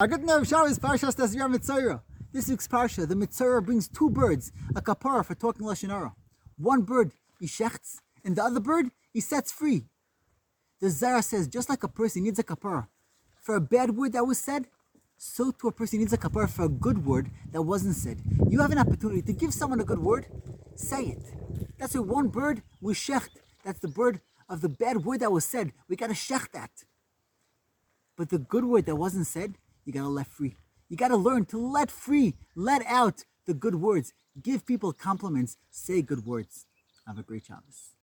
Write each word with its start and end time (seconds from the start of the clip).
A 0.00 0.06
good 0.06 0.22
nerve 0.22 0.46
Shabbos 0.46 0.78
Parshas 0.78 1.16
Tazria 1.16 1.52
Mitzorah. 1.52 2.02
This 2.32 2.48
week's 2.48 2.68
Parsha, 2.68 3.08
the 3.08 3.16
Mitzorah 3.16 3.66
brings 3.66 3.88
two 3.88 4.08
birds, 4.08 4.52
a 4.76 4.80
kapara 4.80 5.24
for 5.24 5.34
talking 5.34 5.66
Lashon 5.66 5.90
Hara. 5.90 6.14
One 6.56 6.82
bird 6.82 7.10
he 7.40 7.48
shechts, 7.48 7.96
and 8.24 8.36
the 8.36 8.44
other 8.44 8.60
bird 8.60 8.92
he 9.12 9.18
sets 9.18 9.50
free. 9.50 9.86
The 10.80 10.90
Zara 10.90 11.20
says, 11.20 11.48
just 11.48 11.68
like 11.68 11.82
a 11.82 11.88
person 11.88 12.22
needs 12.22 12.38
a 12.38 12.44
kapara 12.44 12.86
for 13.40 13.56
a 13.56 13.60
bad 13.60 13.96
word 13.96 14.12
that 14.12 14.24
was 14.24 14.38
said, 14.38 14.68
so 15.16 15.50
too 15.50 15.66
a 15.66 15.72
person 15.72 15.98
needs 15.98 16.12
a 16.12 16.16
kapara 16.16 16.48
for 16.48 16.66
a 16.66 16.68
good 16.68 17.04
word 17.04 17.32
that 17.50 17.62
wasn't 17.62 17.96
said. 17.96 18.22
You 18.48 18.60
have 18.60 18.70
an 18.70 18.78
opportunity 18.78 19.22
to 19.22 19.32
give 19.32 19.52
someone 19.52 19.80
a 19.80 19.84
good 19.84 19.98
word, 19.98 20.28
say 20.76 21.06
it. 21.06 21.24
That's 21.76 21.96
why 21.96 22.02
one 22.02 22.28
bird 22.28 22.62
was 22.80 22.96
shecht. 22.96 23.30
That's 23.64 23.80
the 23.80 23.88
bird 23.88 24.20
of 24.48 24.60
the 24.60 24.68
bad 24.68 25.04
word 25.04 25.18
that 25.20 25.32
was 25.32 25.44
said. 25.44 25.72
We 25.88 25.96
gotta 25.96 26.12
shecht 26.12 26.52
that. 26.52 26.70
But 28.16 28.28
the 28.28 28.38
good 28.38 28.64
word 28.64 28.86
that 28.86 28.94
wasn't 28.94 29.26
said, 29.26 29.58
you 29.88 29.94
gotta 29.94 30.08
let 30.08 30.26
free. 30.26 30.54
You 30.90 30.98
gotta 30.98 31.16
learn 31.16 31.46
to 31.46 31.56
let 31.58 31.90
free, 31.90 32.34
let 32.54 32.84
out 32.84 33.24
the 33.46 33.54
good 33.54 33.76
words. 33.76 34.12
Give 34.42 34.66
people 34.66 34.92
compliments, 34.92 35.56
say 35.70 36.02
good 36.02 36.26
words. 36.26 36.66
Have 37.06 37.18
a 37.18 37.22
great 37.22 37.46
Shabbos. 37.46 37.94